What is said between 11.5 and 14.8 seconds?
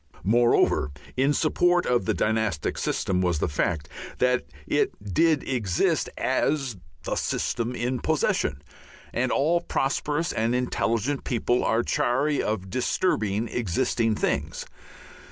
are chary of disturbing existing things.